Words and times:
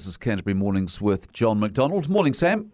This 0.00 0.06
is 0.06 0.16
Canterbury 0.16 0.54
Mornings 0.54 0.98
with 0.98 1.30
John 1.34 1.60
MacDonald. 1.60 2.08
Morning, 2.08 2.32
Sam. 2.32 2.72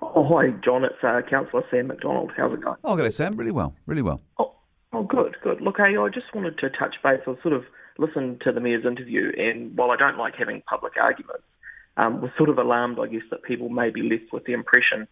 Oh, 0.00 0.24
hi, 0.28 0.50
John. 0.64 0.84
It's 0.84 0.94
uh, 1.02 1.22
Councillor 1.28 1.64
Sam 1.72 1.88
MacDonald. 1.88 2.30
How's 2.36 2.52
it 2.52 2.60
going? 2.60 2.76
Oh, 2.84 2.94
good 2.94 3.02
day, 3.02 3.10
Sam. 3.10 3.34
Really 3.34 3.50
well. 3.50 3.74
Really 3.86 4.00
well. 4.00 4.20
Oh, 4.38 4.54
oh, 4.92 5.02
good, 5.02 5.34
good. 5.42 5.60
Look, 5.60 5.78
hey, 5.78 5.96
I 5.96 6.08
just 6.08 6.32
wanted 6.32 6.56
to 6.58 6.70
touch 6.70 6.94
base. 7.02 7.18
I 7.22 7.34
sort 7.42 7.52
of 7.52 7.64
listened 7.98 8.42
to 8.42 8.52
the 8.52 8.60
Mayor's 8.60 8.86
interview, 8.86 9.32
and 9.36 9.76
while 9.76 9.90
I 9.90 9.96
don't 9.96 10.18
like 10.18 10.36
having 10.36 10.62
public 10.70 10.92
arguments, 11.02 11.42
um, 11.96 12.20
was 12.20 12.30
sort 12.36 12.48
of 12.48 12.58
alarmed, 12.58 13.00
I 13.00 13.08
guess, 13.08 13.26
that 13.32 13.42
people 13.42 13.70
may 13.70 13.90
be 13.90 14.02
left 14.02 14.32
with 14.32 14.44
the 14.44 14.52
impression 14.52 15.08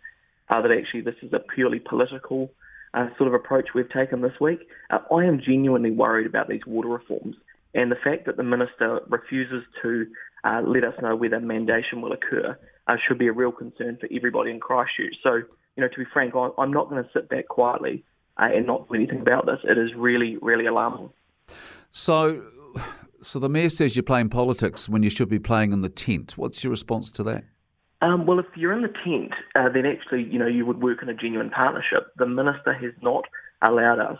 uh, 0.48 0.62
that 0.62 0.70
actually 0.70 1.00
this 1.00 1.16
is 1.20 1.32
a 1.32 1.40
purely 1.40 1.80
political 1.80 2.52
uh, 2.94 3.08
sort 3.18 3.26
of 3.26 3.34
approach 3.34 3.70
we've 3.74 3.90
taken 3.90 4.20
this 4.20 4.38
week. 4.40 4.68
Uh, 4.90 4.98
I 5.12 5.24
am 5.24 5.40
genuinely 5.44 5.90
worried 5.90 6.28
about 6.28 6.48
these 6.48 6.64
water 6.64 6.90
reforms 6.90 7.34
and 7.74 7.90
the 7.90 7.96
fact 7.96 8.26
that 8.26 8.36
the 8.36 8.42
Minister 8.42 9.00
refuses 9.08 9.62
to 9.82 10.06
uh, 10.44 10.62
let 10.64 10.84
us 10.84 10.94
know 11.02 11.16
whether 11.16 11.38
mandation 11.38 12.00
will 12.00 12.12
occur 12.12 12.58
uh, 12.86 12.96
should 13.06 13.18
be 13.18 13.26
a 13.26 13.32
real 13.32 13.52
concern 13.52 13.98
for 14.00 14.08
everybody 14.14 14.50
in 14.50 14.60
Christchurch. 14.60 15.14
So, 15.22 15.34
you 15.34 15.82
know, 15.82 15.88
to 15.88 15.98
be 15.98 16.04
frank, 16.12 16.34
I'm 16.34 16.72
not 16.72 16.88
going 16.88 17.02
to 17.02 17.10
sit 17.12 17.28
back 17.28 17.48
quietly 17.48 18.04
uh, 18.40 18.48
and 18.54 18.66
not 18.66 18.88
do 18.88 18.94
anything 18.94 19.20
about 19.20 19.46
this. 19.46 19.58
It 19.64 19.78
is 19.78 19.90
really, 19.96 20.36
really 20.40 20.66
alarming. 20.66 21.10
So, 21.90 22.44
so 23.22 23.38
the 23.38 23.48
mayor 23.48 23.68
says 23.68 23.96
you're 23.96 24.02
playing 24.02 24.28
politics 24.28 24.88
when 24.88 25.02
you 25.02 25.10
should 25.10 25.28
be 25.28 25.38
playing 25.38 25.72
in 25.72 25.80
the 25.80 25.88
tent. 25.88 26.34
What's 26.36 26.62
your 26.62 26.70
response 26.70 27.10
to 27.12 27.22
that? 27.24 27.44
Um, 28.02 28.26
well, 28.26 28.38
if 28.38 28.46
you're 28.54 28.72
in 28.72 28.82
the 28.82 28.92
tent, 29.04 29.32
uh, 29.54 29.68
then 29.72 29.86
actually, 29.86 30.24
you 30.24 30.38
know, 30.38 30.46
you 30.46 30.66
would 30.66 30.82
work 30.82 31.02
in 31.02 31.08
a 31.08 31.14
genuine 31.14 31.50
partnership. 31.50 32.12
The 32.16 32.26
minister 32.26 32.74
has 32.74 32.92
not 33.02 33.24
allowed 33.62 33.98
us 33.98 34.18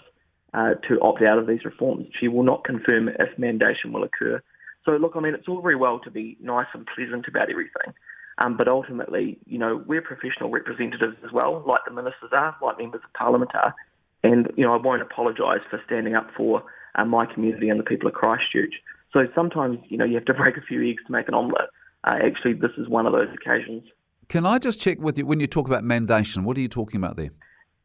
uh, 0.57 0.75
to 0.89 0.99
opt 1.01 1.23
out 1.23 1.39
of 1.39 1.47
these 1.47 1.65
reforms. 1.65 2.07
She 2.19 2.29
will 2.29 2.43
not 2.43 2.65
confirm 2.65 3.09
if 3.09 3.37
mandation 3.39 3.93
will 3.93 4.03
occur. 4.03 4.43
So, 4.85 4.93
look, 4.93 5.13
I 5.15 5.21
mean, 5.21 5.35
it's 5.35 5.49
all 5.49 5.61
very 5.61 5.77
well 5.77 6.01
to 6.01 6.11
be 6.11 6.39
nice 6.41 6.67
and 6.73 6.87
pleasant 6.97 7.27
about 7.29 7.51
everything, 7.51 7.93
um, 8.39 8.57
but 8.57 8.67
ultimately, 8.67 9.39
you 9.45 9.59
know, 9.59 9.83
we're 9.87 10.01
professional 10.01 10.51
representatives 10.51 11.17
as 11.25 11.33
well, 11.33 11.63
like 11.67 11.81
the 11.85 11.93
ministers 11.93 12.31
are, 12.33 12.57
like 12.63 12.79
members 12.79 13.03
of 13.05 13.13
parliament 13.13 13.51
are, 13.55 13.75
and 14.23 14.51
you 14.57 14.65
know, 14.65 14.73
I 14.73 14.79
won't 14.79 15.03
apologise 15.03 15.61
for 15.69 15.81
standing 15.85 16.15
up 16.15 16.29
for 16.37 16.63
uh, 16.95 17.05
my 17.05 17.27
community 17.27 17.69
and 17.69 17.79
the 17.79 17.85
people 17.85 18.09
of 18.09 18.15
Christchurch. 18.15 18.75
So 19.13 19.27
sometimes, 19.35 19.79
you 19.89 19.99
know, 19.99 20.05
you 20.05 20.15
have 20.15 20.25
to 20.27 20.35
break 20.43 20.57
a 20.57 20.63
few 20.63 20.89
eggs 20.89 21.03
to 21.07 21.13
make 21.13 21.29
an 21.29 21.35
omelette. 21.35 21.69
Uh, 22.05 22.19
actually, 22.25 22.55
this 22.55 22.71
is 22.79 22.89
one 22.89 23.07
of 23.07 23.13
those 23.13 23.29
occasions. 23.35 23.83
Can 24.29 24.47
I 24.47 24.59
just 24.59 24.81
check 24.81 24.99
with 25.01 25.19
you 25.19 25.27
when 25.27 25.41
you 25.41 25.47
talk 25.47 25.67
about 25.69 25.83
mandation? 25.83 26.45
What 26.45 26.57
are 26.57 26.61
you 26.61 26.69
talking 26.69 26.99
about 26.99 27.17
there? 27.17 27.31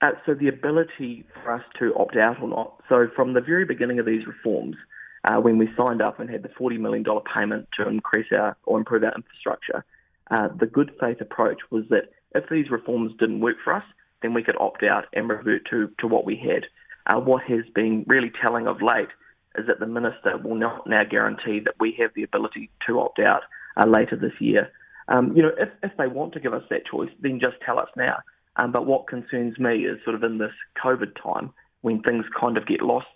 Uh, 0.02 0.12
so 0.26 0.34
the 0.34 0.48
ability 0.48 1.24
for 1.44 1.54
us 1.54 1.64
to 1.80 1.94
opt 1.96 2.18
out 2.18 2.42
or 2.42 2.48
not. 2.48 2.82
So 2.90 3.08
from 3.16 3.34
the 3.34 3.42
very 3.42 3.66
beginning 3.66 4.00
of 4.00 4.06
these 4.06 4.26
reforms, 4.26 4.76
uh, 5.24 5.38
when 5.38 5.58
we 5.60 5.70
signed 5.78 6.02
up 6.02 6.20
and 6.20 6.30
had 6.30 6.42
the 6.42 6.50
$40 6.50 6.80
million 6.80 7.06
payment 7.34 7.68
to 7.78 7.88
increase 7.88 8.28
our 8.32 8.58
or 8.64 8.80
improve 8.80 9.04
our 9.04 9.14
infrastructure, 9.16 9.86
uh, 10.32 10.48
the 10.60 10.66
good 10.66 10.92
faith 11.00 11.22
approach 11.22 11.60
was 11.70 11.84
that 11.90 12.10
if 12.34 12.50
these 12.50 12.72
reforms 12.72 13.12
didn't 13.20 13.42
work 13.42 13.58
for 13.64 13.74
us, 13.74 13.84
then 14.22 14.34
we 14.34 14.44
could 14.44 14.56
opt 14.60 14.84
out 14.84 15.06
and 15.14 15.30
revert 15.30 15.68
to, 15.70 15.92
to 16.00 16.08
what 16.08 16.26
we 16.26 16.36
had. 16.36 16.66
Uh, 17.06 17.20
what 17.20 17.44
has 17.44 17.62
been 17.76 18.04
really 18.08 18.32
telling 18.42 18.68
of 18.68 18.82
late 18.82 19.10
is 19.58 19.68
that 19.68 19.80
the 19.80 19.86
minister 19.86 20.38
will 20.38 20.56
not 20.56 20.88
now 20.88 21.04
guarantee 21.04 21.60
that 21.60 21.76
we 21.80 21.96
have 22.00 22.12
the 22.16 22.24
ability 22.24 22.70
to 22.88 23.00
opt 23.00 23.20
out 23.20 23.42
uh, 23.80 23.86
later 23.86 24.16
this 24.16 24.40
year. 24.40 24.72
Um, 25.08 25.36
you 25.36 25.44
know, 25.44 25.52
if, 25.60 25.70
if 25.84 25.92
they 25.98 26.08
want 26.08 26.34
to 26.34 26.40
give 26.40 26.54
us 26.54 26.64
that 26.70 26.86
choice, 26.86 27.10
then 27.20 27.40
just 27.40 27.58
tell 27.66 27.78
us 27.78 27.90
now. 27.98 28.18
Um, 28.62 28.72
but 28.72 28.86
what 28.86 29.08
concerns 29.08 29.58
me 29.58 29.86
is 29.86 29.98
sort 30.04 30.16
of 30.16 30.24
in 30.24 30.38
this 30.38 30.54
COVID 30.84 31.16
time 31.22 31.52
when 31.82 32.02
things 32.04 32.26
kind 32.40 32.58
of 32.58 32.68
get 32.68 32.82
lost, 32.82 33.08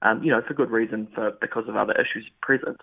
um, 0.00 0.22
you 0.22 0.30
know, 0.30 0.40
for 0.46 0.54
good 0.54 0.70
reason, 0.70 1.08
for 1.14 1.32
because 1.42 1.68
of 1.68 1.76
other 1.76 1.92
issues 1.92 2.26
present, 2.40 2.80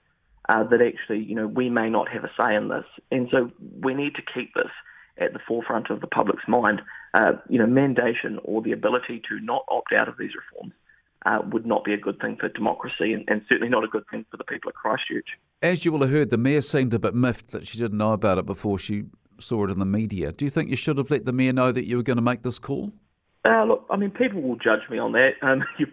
uh, 0.48 0.64
that 0.66 0.82
actually, 0.82 1.24
you 1.24 1.34
know, 1.34 1.48
we 1.48 1.68
may 1.70 1.90
not 1.90 2.08
have 2.10 2.24
a 2.24 2.32
say 2.38 2.56
in 2.56 2.68
this. 2.68 2.86
And 3.12 3.28
so 3.32 3.50
we 3.82 3.96
need 3.96 4.14
to 4.16 4.22
keep 4.22 4.54
this 4.54 4.72
at 5.18 5.34
the 5.34 5.40
forefront 5.48 5.90
of 5.90 6.02
the 6.02 6.08
public's 6.08 6.48
mind. 6.48 6.84
Uh, 7.16 7.34
you 7.50 7.58
know, 7.58 7.66
mandation 7.66 8.38
or 8.44 8.62
the 8.62 8.72
ability 8.72 9.22
to 9.28 9.40
not 9.40 9.66
opt 9.70 9.92
out 9.92 10.08
of 10.08 10.18
these 10.20 10.32
reforms 10.36 10.74
uh, 11.26 11.40
would 11.52 11.66
not 11.66 11.84
be 11.84 11.94
a 11.94 11.98
good 11.98 12.20
thing 12.20 12.38
for 12.40 12.50
democracy 12.50 13.14
and, 13.14 13.24
and, 13.28 13.42
certainly 13.50 13.70
not 13.70 13.84
a 13.84 13.88
good 13.88 14.04
thing 14.10 14.26
for 14.32 14.38
the 14.38 14.44
people 14.44 14.70
of 14.70 14.76
Christchurch. 14.76 15.28
As 15.62 15.86
you 15.86 15.92
will 15.92 16.02
have 16.02 16.10
heard, 16.10 16.30
the 16.30 16.38
Mayor 16.38 16.62
seemed 16.62 16.94
a 16.94 17.00
bit 17.00 17.14
miffed 17.14 17.52
that 17.52 17.68
she 17.68 17.78
didn't 17.78 17.98
know 17.98 18.14
about 18.14 18.38
it 18.38 18.46
before 18.46 18.80
she 18.80 19.06
saw 19.42 19.66
it 19.66 19.72
in 19.72 19.80
the 19.80 19.86
media. 19.86 20.32
Do 20.32 20.46
you 20.46 20.52
think 20.52 20.70
you 20.70 20.76
should 20.76 20.98
have 20.98 21.12
let 21.12 21.26
the 21.26 21.34
Mayor 21.34 21.54
know 21.54 21.72
that 21.72 21.86
you 21.86 21.98
were 21.98 22.04
going 22.04 22.18
to 22.18 22.24
make 22.24 22.44
this 22.44 22.60
call? 22.60 22.92
Uh, 23.44 23.64
look, 23.64 23.86
I 23.90 23.98
mean, 23.98 24.12
people 24.12 24.42
will 24.42 24.56
judge 24.56 24.82
me 24.90 25.00
on 25.00 25.14
that. 25.14 25.32
Um, 25.42 25.64
you, 25.80 25.88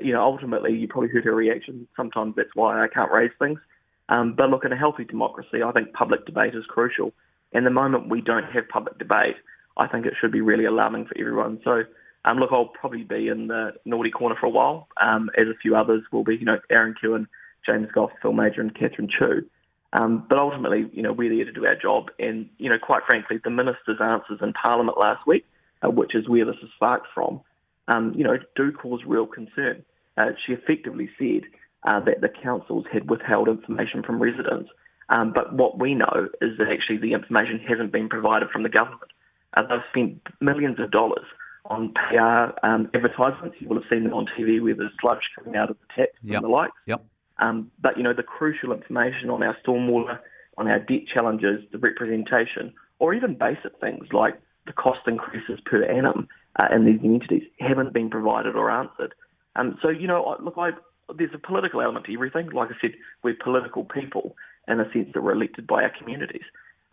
you 0.00 0.12
know, 0.12 0.22
ultimately, 0.22 0.74
you 0.74 0.88
probably 0.88 1.10
heard 1.10 1.24
her 1.24 1.34
reaction. 1.34 1.86
Sometimes 1.96 2.34
that's 2.36 2.50
why 2.54 2.82
I 2.82 2.88
can't 2.88 3.12
raise 3.12 3.30
things. 3.38 3.60
Um, 4.08 4.34
but 4.36 4.50
look, 4.50 4.64
in 4.64 4.72
a 4.72 4.76
healthy 4.76 5.04
democracy, 5.04 5.62
I 5.64 5.70
think 5.72 5.92
public 5.92 6.26
debate 6.26 6.54
is 6.54 6.64
crucial. 6.68 7.12
And 7.52 7.64
the 7.64 7.70
moment 7.70 8.08
we 8.08 8.20
don't 8.20 8.44
have 8.44 8.68
public 8.68 8.98
debate, 8.98 9.36
I 9.76 9.86
think 9.86 10.04
it 10.04 10.14
should 10.20 10.32
be 10.32 10.40
really 10.40 10.64
alarming 10.64 11.06
for 11.06 11.16
everyone. 11.18 11.60
So, 11.64 11.82
um, 12.24 12.38
look, 12.38 12.50
I'll 12.52 12.66
probably 12.66 13.04
be 13.04 13.28
in 13.28 13.46
the 13.46 13.72
naughty 13.84 14.10
corner 14.10 14.34
for 14.38 14.46
a 14.46 14.50
while, 14.50 14.88
um, 15.00 15.30
as 15.38 15.46
a 15.46 15.56
few 15.62 15.76
others 15.76 16.02
will 16.12 16.24
be. 16.24 16.36
You 16.36 16.44
know, 16.44 16.58
Aaron 16.70 16.94
Keown, 17.00 17.28
James 17.64 17.88
Gough, 17.92 18.10
Phil 18.20 18.32
Mauger, 18.32 18.60
and 18.60 18.74
Catherine 18.74 19.08
Chu. 19.16 19.44
Um, 19.92 20.24
but 20.28 20.38
ultimately, 20.38 20.88
you 20.92 21.02
know, 21.02 21.12
we're 21.12 21.34
there 21.34 21.44
to 21.44 21.52
do 21.52 21.66
our 21.66 21.74
job. 21.74 22.10
And, 22.18 22.48
you 22.58 22.68
know, 22.68 22.78
quite 22.78 23.02
frankly, 23.06 23.38
the 23.42 23.50
minister's 23.50 23.98
answers 24.00 24.38
in 24.40 24.52
Parliament 24.52 24.98
last 24.98 25.26
week, 25.26 25.44
uh, 25.82 25.90
which 25.90 26.14
is 26.14 26.28
where 26.28 26.44
this 26.44 26.56
is 26.62 26.70
sparked 26.76 27.08
from, 27.14 27.40
um, 27.88 28.14
you 28.16 28.22
know, 28.22 28.38
do 28.54 28.72
cause 28.72 29.00
real 29.06 29.26
concern. 29.26 29.84
Uh, 30.16 30.30
she 30.46 30.52
effectively 30.52 31.10
said 31.18 31.42
uh, 31.84 32.00
that 32.00 32.20
the 32.20 32.28
councils 32.28 32.84
had 32.92 33.10
withheld 33.10 33.48
information 33.48 34.02
from 34.02 34.22
residents. 34.22 34.70
Um, 35.08 35.32
but 35.34 35.52
what 35.52 35.78
we 35.78 35.94
know 35.94 36.28
is 36.40 36.56
that 36.58 36.68
actually 36.70 36.98
the 36.98 37.14
information 37.14 37.58
hasn't 37.58 37.90
been 37.90 38.08
provided 38.08 38.50
from 38.50 38.62
the 38.62 38.68
government. 38.68 39.10
Uh, 39.54 39.62
they've 39.62 39.80
spent 39.90 40.20
millions 40.40 40.78
of 40.78 40.92
dollars 40.92 41.24
on 41.64 41.92
PR 41.94 42.54
um, 42.64 42.88
advertisements. 42.94 43.56
You 43.58 43.68
will 43.68 43.80
have 43.80 43.90
seen 43.90 44.04
them 44.04 44.14
on 44.14 44.26
TV 44.38 44.62
where 44.62 44.74
there's 44.74 44.92
sludge 45.00 45.18
coming 45.36 45.56
out 45.56 45.70
of 45.70 45.76
the 45.80 45.86
taps 45.96 46.16
yep. 46.22 46.36
and 46.36 46.44
the 46.44 46.48
like. 46.48 46.70
Yep. 46.86 47.04
Um, 47.40 47.70
but, 47.80 47.96
you 47.96 48.02
know, 48.02 48.12
the 48.14 48.22
crucial 48.22 48.72
information 48.72 49.30
on 49.30 49.42
our 49.42 49.56
stormwater, 49.66 50.18
on 50.58 50.68
our 50.68 50.78
debt 50.78 51.02
challenges, 51.12 51.62
the 51.72 51.78
representation, 51.78 52.72
or 52.98 53.14
even 53.14 53.34
basic 53.34 53.78
things 53.80 54.06
like 54.12 54.38
the 54.66 54.72
cost 54.72 55.00
increases 55.06 55.58
per 55.64 55.82
annum 55.84 56.28
uh, 56.60 56.68
in 56.74 56.84
these 56.84 57.00
entities 57.02 57.44
haven't 57.58 57.94
been 57.94 58.10
provided 58.10 58.54
or 58.56 58.70
answered. 58.70 59.14
Um, 59.56 59.78
so, 59.80 59.88
you 59.88 60.06
know, 60.06 60.36
look, 60.40 60.54
I, 60.58 60.70
there's 61.16 61.34
a 61.34 61.38
political 61.38 61.80
element 61.80 62.06
to 62.06 62.12
everything. 62.12 62.50
Like 62.50 62.68
I 62.68 62.74
said, 62.80 62.92
we're 63.22 63.34
political 63.42 63.84
people 63.84 64.36
in 64.68 64.78
the 64.78 64.84
sense 64.92 65.08
that 65.14 65.22
we're 65.22 65.32
elected 65.32 65.66
by 65.66 65.82
our 65.82 65.92
communities. 65.98 66.44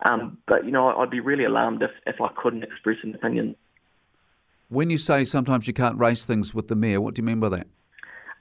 Um, 0.04 0.38
but, 0.46 0.64
you 0.64 0.70
know, 0.70 0.88
I'd 0.88 1.10
be 1.10 1.20
really 1.20 1.44
alarmed 1.44 1.82
if, 1.82 1.90
if 2.06 2.20
I 2.20 2.28
couldn't 2.40 2.62
express 2.62 2.96
an 3.02 3.14
opinion. 3.14 3.54
When 4.68 4.90
you 4.90 4.98
say 4.98 5.24
sometimes 5.24 5.66
you 5.66 5.74
can't 5.74 5.98
raise 5.98 6.24
things 6.24 6.54
with 6.54 6.68
the 6.68 6.76
mayor, 6.76 7.00
what 7.00 7.14
do 7.14 7.20
you 7.20 7.26
mean 7.26 7.40
by 7.40 7.48
that? 7.50 7.66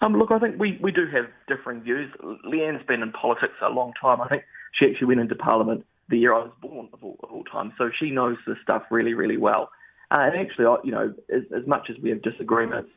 Um, 0.01 0.13
look, 0.13 0.31
I 0.31 0.39
think 0.39 0.59
we, 0.59 0.77
we 0.81 0.91
do 0.91 1.07
have 1.11 1.25
differing 1.47 1.81
views. 1.81 2.11
Lianne's 2.45 2.85
been 2.87 3.01
in 3.01 3.11
politics 3.11 3.53
a 3.61 3.69
long 3.69 3.93
time. 3.99 4.21
I 4.21 4.27
think 4.27 4.43
she 4.73 4.85
actually 4.85 5.07
went 5.07 5.19
into 5.21 5.35
Parliament 5.35 5.85
the 6.09 6.17
year 6.17 6.33
I 6.33 6.39
was 6.39 6.51
born, 6.61 6.87
of 6.93 7.03
all, 7.03 7.17
of 7.23 7.31
all 7.31 7.43
time. 7.43 7.73
So 7.77 7.89
she 7.99 8.11
knows 8.11 8.37
this 8.45 8.57
stuff 8.63 8.83
really, 8.91 9.13
really 9.13 9.37
well. 9.37 9.69
Uh, 10.09 10.19
and 10.21 10.39
actually, 10.39 10.65
you 10.83 10.91
know, 10.91 11.13
as, 11.33 11.41
as, 11.55 11.67
much 11.67 11.89
as 11.89 11.97
we 12.01 12.09
have 12.11 12.21
disagreements, 12.21 12.89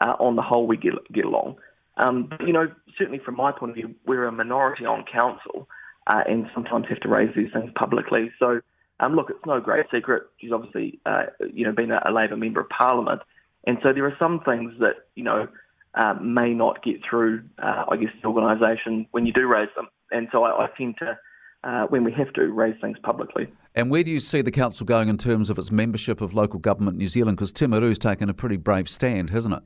uh, 0.00 0.14
on 0.18 0.36
the 0.36 0.42
whole, 0.42 0.66
we 0.66 0.76
get 0.76 0.92
get 1.12 1.24
along. 1.24 1.56
Um, 1.96 2.28
but, 2.30 2.46
you 2.46 2.52
know, 2.52 2.72
certainly 2.96 3.20
from 3.24 3.36
my 3.36 3.52
point 3.52 3.70
of 3.70 3.76
view, 3.76 3.94
we're 4.06 4.26
a 4.26 4.32
minority 4.32 4.84
on 4.86 5.04
council, 5.12 5.68
uh, 6.06 6.22
and 6.26 6.46
sometimes 6.54 6.86
have 6.88 7.00
to 7.00 7.08
raise 7.08 7.34
these 7.36 7.52
things 7.52 7.70
publicly. 7.74 8.30
So, 8.38 8.60
um, 9.00 9.14
look, 9.14 9.30
it's 9.30 9.44
no 9.46 9.60
great 9.60 9.86
secret. 9.92 10.24
She's 10.38 10.52
obviously, 10.52 11.00
uh, 11.04 11.24
you 11.52 11.66
know, 11.66 11.72
been 11.72 11.90
a, 11.90 12.00
a 12.06 12.12
Labor 12.12 12.36
member 12.36 12.60
of 12.60 12.68
Parliament, 12.70 13.20
and 13.66 13.78
so 13.82 13.92
there 13.92 14.06
are 14.06 14.16
some 14.18 14.40
things 14.40 14.72
that 14.80 15.06
you 15.14 15.24
know 15.24 15.48
uh, 15.94 16.14
may 16.20 16.54
not 16.54 16.82
get 16.82 16.96
through, 17.08 17.42
uh, 17.62 17.84
I 17.88 17.96
guess, 17.96 18.10
the 18.22 18.28
organisation 18.28 19.06
when 19.10 19.26
you 19.26 19.32
do 19.32 19.46
raise 19.46 19.68
them. 19.76 19.88
And 20.10 20.28
so 20.32 20.44
I, 20.44 20.64
I 20.64 20.68
tend 20.76 20.96
to, 20.98 21.18
uh, 21.64 21.86
when 21.86 22.04
we 22.04 22.12
have 22.12 22.32
to, 22.34 22.46
raise 22.52 22.80
things 22.80 22.98
publicly. 23.02 23.48
And 23.74 23.90
where 23.90 24.02
do 24.02 24.10
you 24.10 24.20
see 24.20 24.42
the 24.42 24.50
council 24.50 24.86
going 24.86 25.08
in 25.08 25.18
terms 25.18 25.50
of 25.50 25.58
its 25.58 25.70
membership 25.70 26.20
of 26.20 26.34
local 26.34 26.58
government 26.58 26.96
New 26.96 27.08
Zealand? 27.08 27.36
Because 27.36 27.52
Timaru's 27.52 27.98
taken 27.98 28.28
a 28.28 28.34
pretty 28.34 28.56
brave 28.56 28.88
stand, 28.88 29.30
hasn't 29.30 29.54
it? 29.54 29.62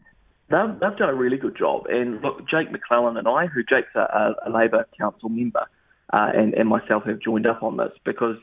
They've, 0.48 0.80
they've 0.80 0.96
done 0.96 1.08
a 1.08 1.14
really 1.14 1.38
good 1.38 1.56
job. 1.56 1.86
And 1.86 2.22
look, 2.22 2.48
Jake 2.48 2.68
McLellan 2.70 3.18
and 3.18 3.26
I, 3.26 3.46
who 3.46 3.62
Jake's 3.62 3.94
a, 3.94 4.34
a 4.46 4.50
Labor 4.50 4.86
council 4.98 5.28
member, 5.28 5.66
uh, 6.12 6.30
and, 6.34 6.54
and 6.54 6.68
myself 6.68 7.04
have 7.04 7.18
joined 7.18 7.46
up 7.46 7.62
on 7.62 7.76
this 7.76 7.90
because 8.04 8.36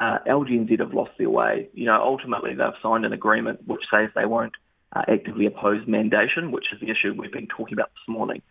uh, 0.00 0.18
LGNZ 0.26 0.80
have 0.80 0.94
lost 0.94 1.10
their 1.18 1.28
way. 1.28 1.68
You 1.74 1.86
know, 1.86 2.00
ultimately 2.02 2.54
they've 2.54 2.72
signed 2.82 3.04
an 3.04 3.12
agreement 3.12 3.66
which 3.66 3.82
says 3.90 4.08
they 4.14 4.24
won't 4.24 4.54
uh, 4.94 5.02
actively 5.08 5.46
oppose 5.46 5.84
mandation, 5.86 6.50
which 6.50 6.66
is 6.72 6.80
the 6.80 6.90
issue 6.90 7.14
we've 7.16 7.32
been 7.32 7.46
talking 7.46 7.74
about 7.74 7.90
this 7.90 8.08
morning. 8.08 8.42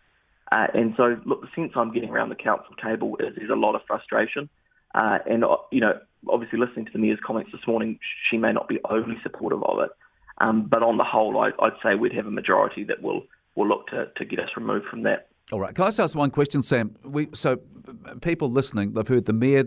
Uh, 0.52 0.66
and 0.74 0.94
so, 0.96 1.16
look, 1.24 1.42
the 1.42 1.48
sense 1.54 1.72
I'm 1.76 1.92
getting 1.92 2.10
around 2.10 2.30
the 2.30 2.34
council 2.34 2.74
table 2.82 3.16
is 3.20 3.34
there's 3.36 3.50
a 3.50 3.54
lot 3.54 3.74
of 3.74 3.82
frustration. 3.86 4.48
Uh, 4.94 5.18
and, 5.28 5.44
uh, 5.44 5.56
you 5.70 5.80
know, 5.80 5.98
obviously 6.28 6.58
listening 6.58 6.86
to 6.86 6.92
the 6.92 6.98
Mayor's 6.98 7.20
comments 7.24 7.50
this 7.52 7.60
morning, 7.66 7.98
she 8.28 8.36
may 8.36 8.52
not 8.52 8.68
be 8.68 8.80
overly 8.90 9.16
supportive 9.22 9.62
of 9.62 9.78
it. 9.80 9.90
Um, 10.38 10.66
but 10.66 10.82
on 10.82 10.96
the 10.96 11.04
whole, 11.04 11.38
I, 11.38 11.50
would 11.60 11.74
say 11.82 11.94
we'd 11.94 12.14
have 12.14 12.26
a 12.26 12.30
majority 12.30 12.82
that 12.84 13.02
will, 13.02 13.22
will 13.54 13.68
look 13.68 13.86
to, 13.88 14.06
to 14.16 14.24
get 14.24 14.40
us 14.40 14.48
removed 14.56 14.86
from 14.86 15.02
that. 15.02 15.28
All 15.52 15.60
right. 15.60 15.74
Can 15.74 15.84
I 15.84 15.88
just 15.88 16.00
ask 16.00 16.16
one 16.16 16.30
question, 16.30 16.62
Sam? 16.62 16.96
We, 17.04 17.28
so 17.34 17.60
people 18.22 18.50
listening, 18.50 18.94
they've 18.94 19.06
heard 19.06 19.26
the 19.26 19.32
Mayor 19.32 19.64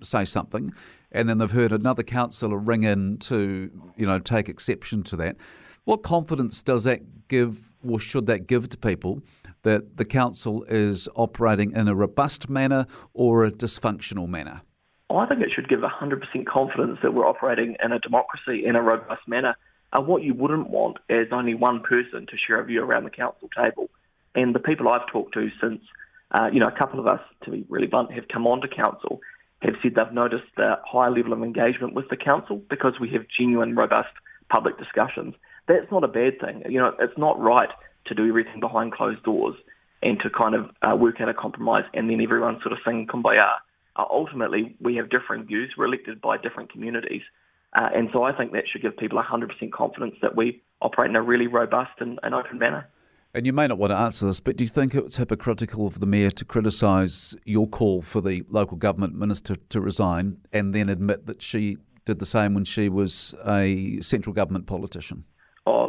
say 0.00 0.24
something, 0.24 0.72
and 1.10 1.28
then 1.28 1.38
they've 1.38 1.50
heard 1.50 1.72
another 1.72 2.02
councillor 2.02 2.58
ring 2.58 2.84
in 2.84 3.18
to, 3.18 3.70
you 3.96 4.06
know, 4.06 4.18
take 4.18 4.48
exception 4.48 5.02
to 5.04 5.16
that. 5.16 5.36
What 5.84 6.04
confidence 6.04 6.62
does 6.62 6.84
that 6.84 7.26
give, 7.26 7.70
or 7.86 7.98
should 7.98 8.26
that 8.26 8.46
give 8.46 8.68
to 8.68 8.78
people, 8.78 9.20
that 9.62 9.96
the 9.96 10.04
council 10.04 10.64
is 10.68 11.08
operating 11.16 11.72
in 11.72 11.88
a 11.88 11.94
robust 11.94 12.48
manner 12.48 12.86
or 13.14 13.44
a 13.44 13.50
dysfunctional 13.50 14.28
manner? 14.28 14.62
I 15.10 15.26
think 15.26 15.40
it 15.40 15.50
should 15.54 15.68
give 15.68 15.80
100% 15.80 16.46
confidence 16.46 16.98
that 17.02 17.14
we're 17.14 17.26
operating 17.26 17.76
in 17.84 17.92
a 17.92 17.98
democracy 17.98 18.64
in 18.64 18.76
a 18.76 18.82
robust 18.82 19.26
manner. 19.26 19.56
And 19.92 20.06
what 20.06 20.22
you 20.22 20.34
wouldn't 20.34 20.70
want 20.70 20.98
is 21.08 21.28
only 21.32 21.54
one 21.54 21.80
person 21.80 22.26
to 22.26 22.36
share 22.46 22.60
a 22.60 22.64
view 22.64 22.82
around 22.82 23.04
the 23.04 23.10
council 23.10 23.48
table. 23.54 23.90
And 24.34 24.54
the 24.54 24.60
people 24.60 24.88
I've 24.88 25.06
talked 25.08 25.34
to 25.34 25.50
since, 25.60 25.82
uh, 26.30 26.48
you 26.52 26.60
know, 26.60 26.68
a 26.68 26.78
couple 26.78 27.00
of 27.00 27.06
us, 27.06 27.20
to 27.44 27.50
be 27.50 27.66
really 27.68 27.88
blunt, 27.88 28.12
have 28.12 28.28
come 28.28 28.46
onto 28.46 28.68
council, 28.68 29.20
have 29.60 29.74
said 29.82 29.96
they've 29.96 30.12
noticed 30.12 30.48
the 30.56 30.76
high 30.86 31.08
level 31.08 31.32
of 31.32 31.42
engagement 31.42 31.92
with 31.94 32.08
the 32.08 32.16
council 32.16 32.62
because 32.70 32.94
we 33.00 33.10
have 33.10 33.22
genuine, 33.36 33.74
robust 33.74 34.14
public 34.48 34.78
discussions. 34.78 35.34
That's 35.68 35.90
not 35.90 36.04
a 36.04 36.08
bad 36.08 36.40
thing. 36.40 36.62
You 36.68 36.80
know, 36.80 36.92
it's 36.98 37.16
not 37.16 37.40
right 37.40 37.70
to 38.06 38.14
do 38.14 38.28
everything 38.28 38.60
behind 38.60 38.92
closed 38.92 39.22
doors 39.22 39.54
and 40.02 40.18
to 40.20 40.30
kind 40.30 40.54
of 40.54 40.70
uh, 40.82 40.96
work 40.96 41.20
out 41.20 41.28
a 41.28 41.34
compromise 41.34 41.84
and 41.94 42.10
then 42.10 42.20
everyone 42.20 42.58
sort 42.62 42.72
of 42.72 42.78
sing 42.84 43.06
kumbaya. 43.06 43.52
Uh, 43.94 44.04
ultimately, 44.10 44.74
we 44.80 44.96
have 44.96 45.10
different 45.10 45.46
views. 45.46 45.72
We're 45.76 45.86
elected 45.86 46.20
by 46.20 46.38
different 46.38 46.72
communities. 46.72 47.22
Uh, 47.74 47.88
and 47.94 48.08
so 48.12 48.22
I 48.22 48.36
think 48.36 48.52
that 48.52 48.64
should 48.70 48.82
give 48.82 48.96
people 48.96 49.22
100% 49.22 49.72
confidence 49.72 50.14
that 50.20 50.36
we 50.36 50.62
operate 50.80 51.10
in 51.10 51.16
a 51.16 51.22
really 51.22 51.46
robust 51.46 51.92
and, 52.00 52.18
and 52.22 52.34
open 52.34 52.58
manner. 52.58 52.88
And 53.34 53.46
you 53.46 53.52
may 53.54 53.66
not 53.66 53.78
want 53.78 53.92
to 53.92 53.96
answer 53.96 54.26
this, 54.26 54.40
but 54.40 54.56
do 54.56 54.64
you 54.64 54.68
think 54.68 54.94
it's 54.94 55.16
hypocritical 55.16 55.86
of 55.86 56.00
the 56.00 56.06
Mayor 56.06 56.30
to 56.32 56.44
criticise 56.44 57.34
your 57.46 57.66
call 57.66 58.02
for 58.02 58.20
the 58.20 58.44
local 58.50 58.76
government 58.76 59.14
minister 59.14 59.54
to 59.54 59.80
resign 59.80 60.36
and 60.52 60.74
then 60.74 60.90
admit 60.90 61.24
that 61.26 61.40
she 61.40 61.78
did 62.04 62.18
the 62.18 62.26
same 62.26 62.52
when 62.52 62.64
she 62.64 62.90
was 62.90 63.34
a 63.46 63.98
central 64.02 64.34
government 64.34 64.66
politician? 64.66 65.24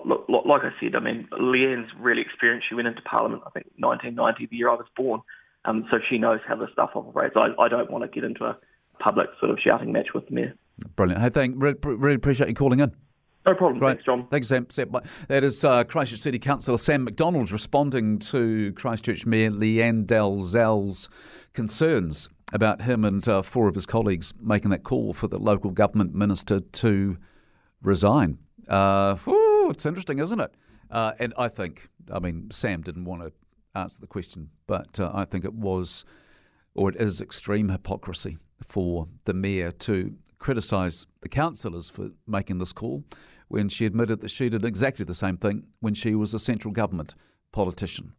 Look, 0.06 0.26
like 0.30 0.62
I 0.64 0.72
said, 0.80 0.96
I 0.96 1.00
mean, 1.00 1.28
Lianne's 1.32 1.92
really 2.00 2.22
experienced. 2.22 2.68
She 2.70 2.76
went 2.76 2.88
into 2.88 3.02
Parliament, 3.02 3.44
I 3.46 3.50
think, 3.52 3.68
1990, 3.78 4.48
the 4.48 4.56
year 4.56 4.70
I 4.70 4.76
was 4.76 4.88
born. 4.96 5.22
Um, 5.66 5.86
so 5.90 5.98
she 6.10 6.18
knows 6.18 6.40
how 6.48 6.56
the 6.56 6.68
stuff 6.74 6.92
operates. 6.96 7.36
I, 7.38 7.50
I 7.62 7.70
don't 7.70 7.90
want 7.90 8.04
to 8.04 8.10
get 8.10 8.24
into 8.24 8.44
a 8.44 8.58
public 9.00 9.28
sort 9.40 9.52
of 9.52 9.60
shouting 9.64 9.92
match 9.92 10.08
with 10.14 10.28
the 10.28 10.36
Mayor. 10.36 10.54
Brilliant. 10.96 11.22
Hey, 11.22 11.30
thank, 11.30 11.56
really, 11.58 11.78
really 11.84 12.16
appreciate 12.16 12.50
you 12.50 12.56
calling 12.56 12.80
in. 12.80 12.92
No 13.46 13.54
problem. 13.54 13.80
Great. 13.80 13.96
Thanks, 13.96 14.06
John. 14.06 14.24
Thanks, 14.26 14.48
Sam. 14.48 14.68
Sam. 14.70 14.92
That 15.28 15.44
is 15.44 15.64
uh, 15.66 15.84
Christchurch 15.84 16.20
City 16.20 16.40
Councillor 16.40 16.78
Sam 16.78 17.04
MacDonald 17.04 17.52
responding 17.52 18.20
to 18.20 18.72
Christchurch 18.74 19.26
Mayor 19.26 19.52
Lianne 19.52 20.06
Dalziel's 20.06 21.10
concerns 21.54 22.30
about 22.54 22.84
him 22.84 23.04
and 23.04 23.28
uh, 23.28 23.42
four 23.42 23.68
of 23.68 23.76
his 23.76 23.86
colleagues 23.86 24.34
making 24.40 24.72
that 24.72 24.84
call 24.84 25.14
for 25.14 25.28
the 25.28 25.40
local 25.40 25.72
government 25.72 26.14
minister 26.14 26.60
to 26.60 27.18
resign. 27.84 28.38
Uh, 28.68 29.16
it's 29.70 29.86
interesting, 29.86 30.20
isn't 30.20 30.40
it? 30.40 30.54
Uh, 30.90 31.12
and 31.20 31.34
I 31.38 31.48
think, 31.48 31.90
I 32.12 32.20
mean, 32.20 32.50
Sam 32.52 32.82
didn't 32.82 33.06
want 33.06 33.22
to 33.22 33.32
answer 33.76 34.00
the 34.00 34.08
question, 34.08 34.50
but 34.68 35.00
uh, 35.00 35.12
I 35.14 35.26
think 35.26 35.46
it 35.46 35.54
was, 35.54 36.06
or 36.76 36.90
it 36.90 36.96
is, 36.96 37.22
extreme 37.22 37.70
hypocrisy 37.70 38.38
for 38.66 39.08
the 39.26 39.34
mayor 39.34 39.72
to 39.72 40.16
criticise 40.40 41.08
the 41.22 41.30
councillors 41.30 41.90
for 41.90 42.10
making 42.28 42.58
this 42.58 42.74
call 42.74 43.04
when 43.48 43.70
she 43.70 43.86
admitted 43.86 44.22
that 44.22 44.32
she 44.32 44.50
did 44.50 44.66
exactly 44.66 45.06
the 45.06 45.16
same 45.16 45.38
thing 45.38 45.64
when 45.80 45.94
she 45.94 46.16
was 46.16 46.34
a 46.34 46.40
central 46.40 46.74
government 46.74 47.16
politician. 47.52 48.14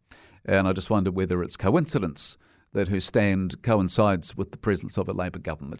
And 0.45 0.67
I 0.67 0.73
just 0.73 0.89
wonder 0.89 1.11
whether 1.11 1.43
it's 1.43 1.57
coincidence 1.57 2.37
that 2.73 2.89
her 2.89 2.99
stand 2.99 3.61
coincides 3.63 4.35
with 4.35 4.51
the 4.51 4.57
presence 4.57 4.97
of 4.97 5.07
a 5.07 5.13
Labor 5.13 5.39
government. 5.39 5.73